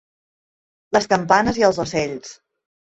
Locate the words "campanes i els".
1.13-1.83